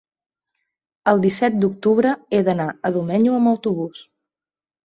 El 1.11 1.21
disset 1.25 1.59
d'octubre 1.65 2.13
he 2.31 2.41
d'anar 2.49 2.67
a 2.89 2.93
Domenyo 2.97 3.37
amb 3.43 3.53
autobús. 3.55 4.05